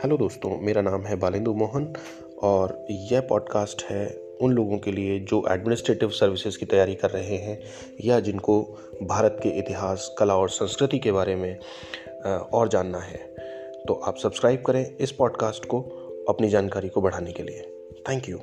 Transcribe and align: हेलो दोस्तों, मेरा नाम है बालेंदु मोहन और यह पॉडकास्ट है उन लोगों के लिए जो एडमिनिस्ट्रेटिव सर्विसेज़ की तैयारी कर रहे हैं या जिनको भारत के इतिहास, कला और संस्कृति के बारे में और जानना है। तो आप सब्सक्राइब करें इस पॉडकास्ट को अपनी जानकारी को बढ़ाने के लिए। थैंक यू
हेलो 0.00 0.16
दोस्तों, 0.16 0.50
मेरा 0.60 0.82
नाम 0.82 1.02
है 1.02 1.16
बालेंदु 1.16 1.52
मोहन 1.54 1.92
और 2.42 2.86
यह 2.90 3.20
पॉडकास्ट 3.20 3.82
है 3.84 4.06
उन 4.40 4.52
लोगों 4.52 4.78
के 4.78 4.92
लिए 4.92 5.18
जो 5.20 5.42
एडमिनिस्ट्रेटिव 5.50 6.08
सर्विसेज़ 6.08 6.58
की 6.58 6.66
तैयारी 6.66 6.94
कर 6.94 7.10
रहे 7.10 7.36
हैं 7.36 7.58
या 8.04 8.20
जिनको 8.20 8.62
भारत 9.02 9.40
के 9.42 9.48
इतिहास, 9.48 10.14
कला 10.18 10.36
और 10.36 10.48
संस्कृति 10.48 10.98
के 10.98 11.12
बारे 11.12 11.34
में 11.36 11.58
और 12.52 12.68
जानना 12.68 12.98
है। 12.98 13.18
तो 13.88 13.94
आप 13.94 14.16
सब्सक्राइब 14.16 14.62
करें 14.62 14.96
इस 14.96 15.12
पॉडकास्ट 15.12 15.64
को 15.64 15.80
अपनी 16.28 16.48
जानकारी 16.48 16.88
को 16.88 17.00
बढ़ाने 17.00 17.32
के 17.32 17.42
लिए। 17.42 17.60
थैंक 18.08 18.28
यू 18.28 18.38